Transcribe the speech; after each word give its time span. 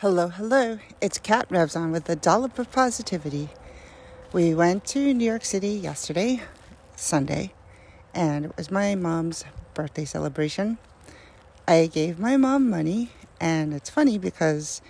Hello, 0.00 0.28
hello. 0.28 0.78
It's 1.00 1.16
Kat 1.16 1.48
Revzon 1.48 1.90
with 1.90 2.06
a 2.10 2.16
dollop 2.16 2.58
of 2.58 2.70
positivity. 2.70 3.48
We 4.30 4.54
went 4.54 4.84
to 4.88 5.14
New 5.14 5.24
York 5.24 5.42
City 5.42 5.70
yesterday, 5.70 6.42
Sunday, 6.96 7.54
and 8.12 8.44
it 8.44 8.56
was 8.58 8.70
my 8.70 8.94
mom's 8.94 9.46
birthday 9.72 10.04
celebration. 10.04 10.76
I 11.66 11.86
gave 11.86 12.18
my 12.18 12.36
mom 12.36 12.68
money, 12.68 13.08
and 13.40 13.72
it's 13.72 13.88
funny 13.88 14.18
because 14.18 14.82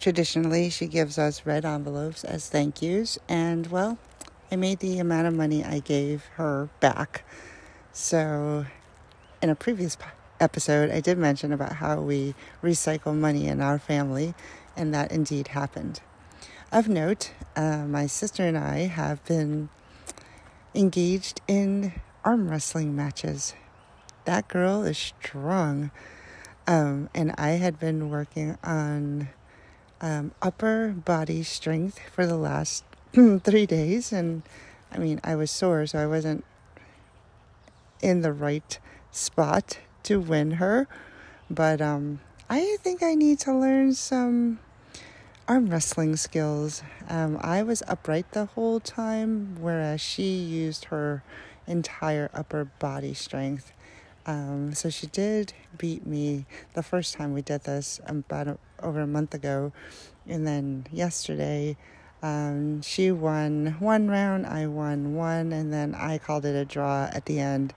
traditionally 0.00 0.70
she 0.70 0.86
gives 0.86 1.18
us 1.18 1.44
red 1.44 1.66
envelopes 1.66 2.24
as 2.24 2.48
thank 2.48 2.80
yous, 2.80 3.18
and 3.28 3.66
well, 3.66 3.98
I 4.50 4.56
made 4.56 4.78
the 4.78 4.98
amount 4.98 5.26
of 5.26 5.34
money 5.34 5.62
I 5.62 5.80
gave 5.80 6.24
her 6.36 6.70
back. 6.80 7.22
So, 7.92 8.64
in 9.42 9.50
a 9.50 9.54
previous 9.54 9.94
episode, 10.42 10.90
I 10.90 11.00
did 11.00 11.18
mention 11.18 11.52
about 11.52 11.74
how 11.74 12.00
we 12.00 12.34
recycle 12.62 13.14
money 13.14 13.46
in 13.46 13.60
our 13.60 13.78
family, 13.78 14.34
and 14.76 14.92
that 14.92 15.12
indeed 15.12 15.48
happened. 15.48 16.00
Of 16.72 16.88
note, 16.88 17.30
uh, 17.54 17.84
my 17.86 18.06
sister 18.06 18.42
and 18.42 18.58
I 18.58 18.86
have 18.86 19.24
been 19.24 19.68
engaged 20.74 21.40
in 21.46 21.92
arm 22.24 22.50
wrestling 22.50 22.96
matches. 22.96 23.54
That 24.24 24.48
girl 24.48 24.82
is 24.82 24.98
strong. 24.98 25.92
Um, 26.66 27.08
and 27.14 27.34
I 27.38 27.50
had 27.50 27.78
been 27.78 28.10
working 28.10 28.58
on 28.64 29.28
um, 30.00 30.32
upper 30.42 30.88
body 30.88 31.42
strength 31.42 32.00
for 32.12 32.26
the 32.26 32.36
last 32.36 32.84
three 33.12 33.66
days. 33.66 34.12
And 34.12 34.42
I 34.90 34.98
mean, 34.98 35.20
I 35.22 35.36
was 35.36 35.50
sore, 35.50 35.86
so 35.86 35.98
I 35.98 36.06
wasn't 36.06 36.44
in 38.00 38.22
the 38.22 38.32
right 38.32 38.78
spot 39.12 39.78
to 40.04 40.20
win 40.20 40.52
her. 40.52 40.86
But 41.50 41.80
um, 41.80 42.20
I 42.48 42.76
think 42.80 43.02
I 43.02 43.14
need 43.14 43.38
to 43.40 43.54
learn 43.54 43.94
some 43.94 44.58
arm 45.48 45.68
wrestling 45.68 46.16
skills. 46.16 46.82
Um, 47.08 47.38
I 47.40 47.62
was 47.62 47.82
upright 47.88 48.32
the 48.32 48.46
whole 48.46 48.80
time, 48.80 49.56
whereas 49.60 50.00
she 50.00 50.34
used 50.34 50.86
her 50.86 51.22
entire 51.66 52.30
upper 52.32 52.64
body 52.64 53.14
strength. 53.14 53.72
Um, 54.24 54.72
so 54.74 54.88
she 54.88 55.08
did 55.08 55.52
beat 55.76 56.06
me 56.06 56.46
the 56.74 56.82
first 56.82 57.14
time 57.14 57.32
we 57.32 57.42
did 57.42 57.64
this 57.64 58.00
about 58.06 58.48
a, 58.48 58.58
over 58.80 59.00
a 59.00 59.06
month 59.06 59.34
ago. 59.34 59.72
And 60.28 60.46
then 60.46 60.86
yesterday, 60.92 61.76
um, 62.22 62.82
she 62.82 63.10
won 63.10 63.76
one 63.80 64.08
round, 64.08 64.46
I 64.46 64.66
won 64.68 65.14
one, 65.14 65.52
and 65.52 65.72
then 65.72 65.94
I 65.94 66.18
called 66.18 66.44
it 66.44 66.54
a 66.54 66.64
draw 66.64 67.10
at 67.12 67.26
the 67.26 67.40
end 67.40 67.74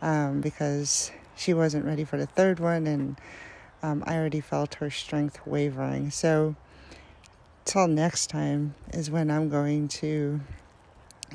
um, 0.00 0.40
because 0.40 1.10
she 1.38 1.54
wasn't 1.54 1.84
ready 1.84 2.04
for 2.04 2.18
the 2.18 2.26
third 2.26 2.58
one, 2.60 2.86
and 2.86 3.16
um, 3.82 4.02
I 4.06 4.16
already 4.16 4.40
felt 4.40 4.74
her 4.76 4.90
strength 4.90 5.40
wavering. 5.46 6.10
So, 6.10 6.56
till 7.64 7.86
next 7.86 8.26
time 8.28 8.74
is 8.92 9.10
when 9.10 9.30
I'm 9.30 9.48
going 9.48 9.88
to 9.88 10.40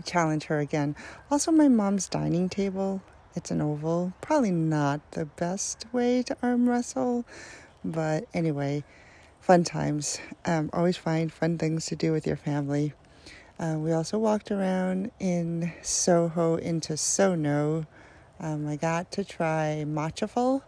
challenge 0.03 0.45
her 0.45 0.59
again. 0.59 0.95
Also, 1.31 1.51
my 1.51 1.69
mom's 1.69 2.09
dining 2.09 2.49
table, 2.49 3.01
it's 3.35 3.49
an 3.49 3.61
oval. 3.61 4.13
Probably 4.19 4.51
not 4.51 4.99
the 5.11 5.25
best 5.25 5.85
way 5.93 6.21
to 6.23 6.35
arm 6.43 6.69
wrestle, 6.69 7.25
but 7.85 8.25
anyway, 8.33 8.83
fun 9.39 9.63
times. 9.63 10.19
Um, 10.45 10.69
always 10.73 10.97
find 10.97 11.31
fun 11.31 11.57
things 11.57 11.85
to 11.87 11.95
do 11.95 12.11
with 12.11 12.27
your 12.27 12.37
family. 12.37 12.93
Uh, 13.57 13.77
we 13.77 13.93
also 13.93 14.17
walked 14.17 14.51
around 14.51 15.11
in 15.19 15.71
Soho 15.81 16.55
into 16.55 16.97
Sono 16.97 17.85
um, 18.39 18.67
I 18.67 18.75
got 18.75 19.11
to 19.13 19.23
try 19.23 19.85
Matchaful, 19.87 20.61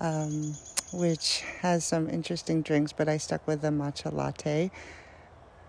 um, 0.00 0.54
which 0.92 1.42
has 1.60 1.84
some 1.84 2.08
interesting 2.08 2.62
drinks, 2.62 2.92
but 2.92 3.08
I 3.08 3.18
stuck 3.18 3.46
with 3.46 3.62
the 3.62 3.68
matcha 3.68 4.12
latte 4.12 4.70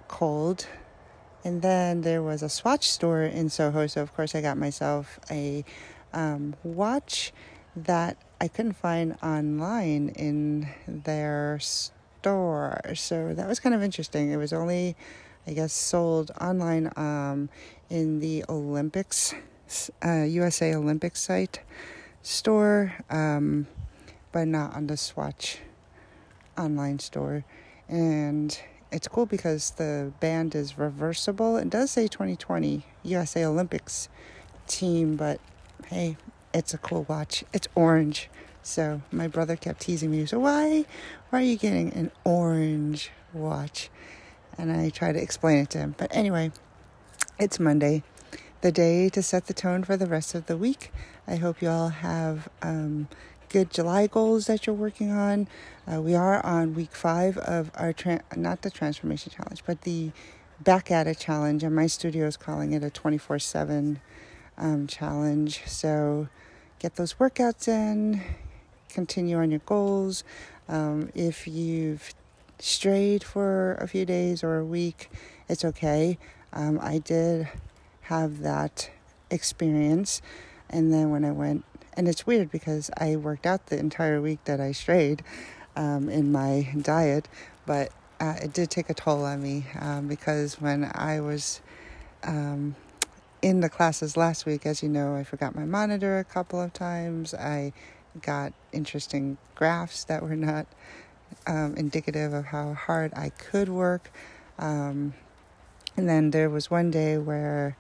cold. 0.08 0.68
And 1.44 1.62
then 1.62 2.02
there 2.02 2.22
was 2.22 2.44
a 2.44 2.50
Swatch 2.50 2.90
store 2.90 3.24
in 3.24 3.50
Soho, 3.50 3.88
so 3.88 4.02
of 4.02 4.14
course 4.14 4.36
I 4.36 4.42
got 4.42 4.58
myself 4.58 5.20
a 5.32 5.64
um, 6.14 6.56
watch 6.64 7.32
that 7.76 8.18
I 8.42 8.48
couldn't 8.48 8.74
find 8.74 9.16
online 9.24 10.10
in 10.10 10.68
their 10.88 11.60
store. 11.60 12.82
So 12.96 13.34
that 13.34 13.48
was 13.48 13.60
kind 13.60 13.74
of 13.74 13.82
interesting. 13.82 14.32
It 14.32 14.38
was 14.38 14.52
only, 14.52 14.98
I 15.48 15.54
guess, 15.54 15.72
sold 15.72 16.32
online 16.42 16.92
um, 16.98 17.50
in 17.90 18.20
the 18.20 18.44
Olympics 18.50 19.34
uh, 20.04 20.24
USA 20.24 20.74
Olympic 20.74 21.16
site 21.16 21.62
store, 22.22 22.94
um, 23.10 23.68
but 24.32 24.48
not 24.48 24.76
on 24.76 24.88
the 24.88 24.98
Swatch 24.98 25.60
online 26.58 27.00
store. 27.00 27.46
And 27.88 28.60
it's 28.92 29.08
cool 29.08 29.26
because 29.26 29.72
the 29.72 30.12
band 30.20 30.56
is 30.56 30.78
reversible. 30.78 31.58
It 31.58 31.70
does 31.70 31.92
say 31.92 32.08
2020 32.08 32.86
USA 33.04 33.46
Olympics 33.46 34.10
team, 34.68 35.16
but 35.16 35.40
hey, 35.88 36.18
it's 36.54 36.74
a 36.74 36.78
cool 36.78 37.06
watch. 37.08 37.44
It's 37.54 37.68
orange. 37.76 38.30
So 38.62 39.02
my 39.12 39.28
brother 39.28 39.56
kept 39.56 39.82
teasing 39.82 40.12
me. 40.12 40.26
So 40.26 40.40
why, 40.40 40.86
why 41.30 41.40
are 41.40 41.46
you 41.46 41.58
getting 41.58 41.94
an 41.94 42.12
orange 42.24 43.12
watch? 43.34 43.90
And 44.58 44.72
I 44.72 44.90
tried 44.90 45.14
to 45.14 45.22
explain 45.22 45.60
it 45.60 45.70
to 45.72 45.78
him. 45.78 45.96
But 45.98 46.14
anyway, 46.14 46.52
it's 47.40 47.60
Monday 47.60 48.04
the 48.62 48.72
day 48.72 49.10
to 49.10 49.24
set 49.24 49.48
the 49.48 49.54
tone 49.54 49.84
for 49.84 49.96
the 49.96 50.06
rest 50.06 50.36
of 50.36 50.48
the 50.48 50.58
week. 50.58 50.92
I 51.28 51.38
hope 51.38 51.62
you 51.62 51.70
all 51.70 51.90
have 51.90 52.50
um, 52.62 53.08
good 53.48 53.72
July 53.72 54.08
goals 54.08 54.48
that 54.48 54.68
you're 54.68 54.76
working 54.76 55.12
on. 55.12 55.48
Uh, 55.92 56.02
we 56.02 56.14
are 56.14 56.46
on 56.46 56.76
week 56.76 56.94
five 56.94 57.38
of 57.38 57.72
our, 57.76 57.94
tra- 57.94 58.24
not 58.36 58.62
the 58.62 58.70
transformation 58.70 59.32
challenge, 59.32 59.64
but 59.66 59.84
the 59.84 60.12
back 60.60 60.92
at 60.92 61.08
it 61.08 61.20
challenge. 61.20 61.64
And 61.64 61.74
my 61.74 61.88
studio 61.88 62.28
is 62.28 62.36
calling 62.36 62.74
it 62.74 62.84
a 62.84 62.90
24 62.90 63.36
um, 63.36 63.40
7 63.40 64.00
challenge. 64.88 65.62
So 65.66 66.28
get 66.80 66.96
those 66.96 67.14
workouts 67.14 67.68
in, 67.68 68.22
continue 68.90 69.38
on 69.38 69.52
your 69.52 69.62
goals. 69.66 70.24
Um, 70.68 71.12
if 71.16 71.48
you've 71.48 72.14
strayed 72.60 73.24
for 73.24 73.76
a 73.76 73.88
few 73.88 74.06
days 74.06 74.44
or 74.44 74.58
a 74.58 74.66
week, 74.66 75.10
it's 75.48 75.64
okay. 75.64 76.18
Um, 76.52 76.78
I 76.82 76.98
did 76.98 77.48
have 78.10 78.42
that 78.42 78.90
experience. 79.30 80.20
And 80.68 80.92
then 80.92 81.12
when 81.12 81.24
I 81.24 81.32
went, 81.32 81.64
and 81.94 82.08
it's 82.08 82.26
weird 82.26 82.50
because 82.50 82.90
I 82.98 83.16
worked 83.16 83.46
out 83.46 83.68
the 83.68 83.78
entire 83.78 84.20
week 84.20 84.44
that 84.46 84.60
I 84.60 84.72
strayed 84.72 85.22
um, 85.76 86.10
in 86.10 86.32
my 86.32 86.70
diet, 86.82 87.28
but 87.68 87.92
uh, 88.20 88.36
it 88.42 88.52
did 88.52 88.72
take 88.72 88.90
a 88.90 88.96
toll 88.96 89.24
on 89.24 89.44
me 89.44 89.66
um, 89.80 90.08
because 90.08 90.60
when 90.60 90.92
I 90.96 91.20
was 91.20 91.62
um, 92.24 92.76
in 93.44 93.60
the 93.60 93.70
classes 93.70 94.18
last 94.18 94.48
week, 94.48 94.66
as 94.66 94.82
you 94.82 94.90
know, 94.90 95.16
I 95.16 95.24
forgot 95.24 95.56
my 95.56 95.66
monitor 95.66 96.18
a 96.18 96.24
couple 96.24 96.60
of 96.60 96.74
times. 96.74 97.36
I 97.36 97.74
got 98.24 98.54
interesting 98.72 99.38
graphs 99.54 100.04
that 100.06 100.24
were 100.24 100.36
not 100.36 100.66
um, 101.46 101.76
indicative 101.76 102.34
of 102.34 102.46
how 102.46 102.74
hard 102.74 103.14
I 103.14 103.30
could 103.30 103.70
work. 103.70 104.12
Um, 104.58 105.14
and 105.96 106.10
then 106.10 106.32
there 106.32 106.50
was 106.50 106.72
one 106.72 106.92
day 106.92 107.18
where 107.18 107.78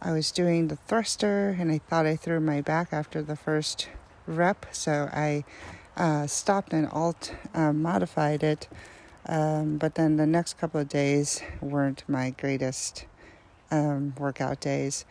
I 0.00 0.12
was 0.12 0.30
doing 0.30 0.68
the 0.68 0.76
thruster 0.76 1.56
and 1.58 1.70
I 1.70 1.78
thought 1.78 2.06
I 2.06 2.16
threw 2.16 2.40
my 2.40 2.60
back 2.60 2.88
after 2.92 3.22
the 3.22 3.36
first 3.36 3.88
rep, 4.26 4.66
so 4.72 5.08
I 5.12 5.44
uh, 5.96 6.26
stopped 6.26 6.72
and 6.72 6.88
alt 6.88 7.34
uh, 7.54 7.72
modified 7.72 8.42
it. 8.42 8.68
Um, 9.26 9.78
but 9.78 9.94
then 9.94 10.16
the 10.16 10.26
next 10.26 10.58
couple 10.58 10.80
of 10.80 10.88
days 10.88 11.42
weren't 11.60 12.04
my 12.06 12.30
greatest 12.30 13.06
um, 13.70 14.14
workout 14.18 14.60
days. 14.60 15.04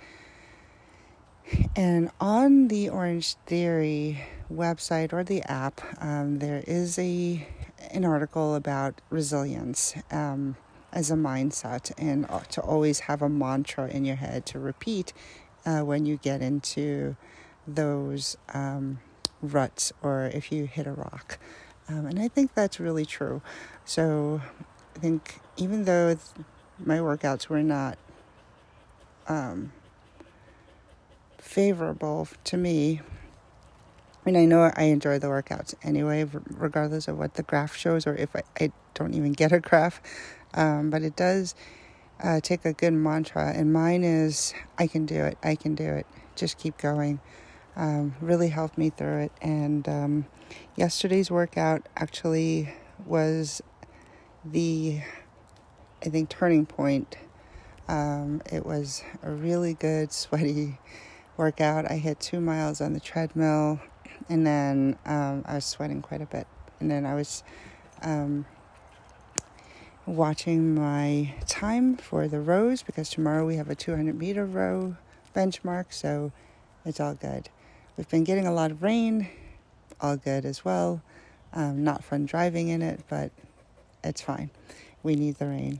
And 1.75 2.11
on 2.19 2.69
the 2.69 2.89
Orange 2.89 3.35
Theory 3.45 4.23
website 4.51 5.13
or 5.13 5.23
the 5.23 5.43
app, 5.43 5.81
um, 6.01 6.39
there 6.39 6.63
is 6.65 6.97
a 6.97 7.47
an 7.91 8.03
article 8.03 8.55
about 8.55 8.99
resilience. 9.09 9.93
Um, 10.11 10.55
as 10.95 11.11
a 11.11 11.15
mindset 11.15 11.91
and 11.97 12.25
uh, 12.29 12.39
to 12.49 12.61
always 12.61 13.01
have 13.01 13.21
a 13.21 13.29
mantra 13.29 13.87
in 13.89 14.05
your 14.05 14.15
head 14.15 14.45
to 14.47 14.57
repeat 14.57 15.13
uh, 15.65 15.81
when 15.81 16.05
you 16.05 16.17
get 16.17 16.41
into 16.41 17.15
those 17.67 18.37
um, 18.53 18.99
ruts 19.41 19.91
or 20.01 20.31
if 20.33 20.51
you 20.51 20.65
hit 20.65 20.87
a 20.87 20.93
rock. 20.93 21.37
Um, 21.89 22.05
and 22.07 22.19
I 22.19 22.29
think 22.29 22.55
that's 22.55 22.79
really 22.79 23.05
true. 23.05 23.41
So 23.83 24.41
I 24.95 24.99
think 24.99 25.39
even 25.57 25.83
though 25.83 26.17
my 26.83 26.97
workouts 26.97 27.49
were 27.49 27.61
not 27.61 27.97
um, 29.27 29.73
favorable 31.37 32.27
to 32.45 32.57
me, 32.57 33.01
and 34.25 34.37
I 34.37 34.45
know 34.45 34.71
I 34.75 34.83
enjoy 34.85 35.19
the 35.19 35.27
workouts 35.27 35.75
anyway, 35.83 36.25
regardless 36.49 37.07
of 37.07 37.17
what 37.17 37.35
the 37.35 37.43
graph 37.43 37.75
shows 37.75 38.07
or 38.07 38.15
if 38.15 38.35
I, 38.35 38.43
I 38.59 38.71
don't 38.93 39.13
even 39.13 39.33
get 39.33 39.51
a 39.51 39.59
graph. 39.59 40.01
Um, 40.53 40.89
but 40.89 41.03
it 41.03 41.15
does 41.15 41.53
uh, 42.23 42.39
take 42.39 42.65
a 42.65 42.73
good 42.73 42.93
mantra, 42.93 43.51
and 43.53 43.73
mine 43.73 44.03
is 44.03 44.53
I 44.77 44.87
can 44.87 45.05
do 45.05 45.23
it, 45.23 45.37
I 45.43 45.55
can 45.55 45.75
do 45.75 45.83
it, 45.83 46.07
just 46.35 46.57
keep 46.57 46.77
going. 46.77 47.19
Um, 47.75 48.15
really 48.21 48.47
helped 48.47 48.77
me 48.77 48.89
through 48.89 49.23
it. 49.23 49.31
And 49.41 49.87
um, 49.89 50.25
yesterday's 50.77 51.29
workout 51.29 51.89
actually 51.97 52.73
was 53.05 53.61
the, 54.45 55.01
I 56.05 56.09
think, 56.09 56.29
turning 56.29 56.65
point. 56.65 57.17
Um, 57.89 58.41
it 58.51 58.65
was 58.65 59.03
a 59.21 59.29
really 59.29 59.73
good, 59.73 60.13
sweaty 60.13 60.79
workout. 61.35 61.91
I 61.91 61.97
hit 61.97 62.19
two 62.21 62.39
miles 62.39 62.79
on 62.79 62.93
the 62.93 62.99
treadmill, 62.99 63.81
and 64.29 64.45
then 64.45 64.97
um, 65.05 65.43
I 65.45 65.55
was 65.55 65.65
sweating 65.65 66.01
quite 66.01 66.21
a 66.21 66.25
bit. 66.25 66.47
And 66.79 66.89
then 66.89 67.05
I 67.05 67.15
was 67.15 67.43
um, 68.01 68.45
watching 70.05 70.75
my 70.75 71.33
time 71.47 71.97
for 71.97 72.27
the 72.27 72.39
rows 72.39 72.83
because 72.83 73.09
tomorrow 73.09 73.45
we 73.45 73.55
have 73.55 73.69
a 73.69 73.75
200 73.75 74.17
meter 74.17 74.45
row 74.45 74.97
benchmark, 75.35 75.85
so 75.89 76.31
it's 76.85 76.99
all 76.99 77.13
good. 77.13 77.49
We've 77.97 78.09
been 78.09 78.23
getting 78.23 78.45
a 78.45 78.53
lot 78.53 78.71
of 78.71 78.83
rain, 78.83 79.29
all 80.01 80.17
good 80.17 80.45
as 80.45 80.65
well. 80.65 81.01
Um, 81.53 81.83
not 81.83 82.03
fun 82.03 82.25
driving 82.25 82.67
in 82.67 82.81
it, 82.81 83.01
but 83.09 83.31
it's 84.03 84.21
fine. 84.21 84.49
We 85.01 85.15
need 85.15 85.35
the 85.35 85.47
rain. 85.47 85.79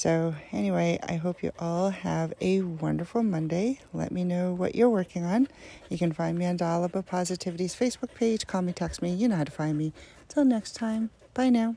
So, 0.00 0.34
anyway, 0.50 0.98
I 1.06 1.16
hope 1.16 1.42
you 1.42 1.52
all 1.58 1.90
have 1.90 2.32
a 2.40 2.62
wonderful 2.62 3.22
Monday. 3.22 3.80
Let 3.92 4.10
me 4.10 4.24
know 4.24 4.54
what 4.54 4.74
you're 4.74 4.88
working 4.88 5.26
on. 5.26 5.46
You 5.90 5.98
can 5.98 6.10
find 6.10 6.38
me 6.38 6.46
on 6.46 6.56
Dollop 6.56 6.94
of 6.94 7.04
Positivity's 7.04 7.74
Facebook 7.74 8.14
page. 8.14 8.46
Call 8.46 8.62
me, 8.62 8.72
text 8.72 9.02
me. 9.02 9.12
You 9.12 9.28
know 9.28 9.36
how 9.36 9.44
to 9.44 9.50
find 9.50 9.76
me. 9.76 9.92
Till 10.26 10.46
next 10.46 10.74
time. 10.74 11.10
Bye 11.34 11.50
now. 11.50 11.76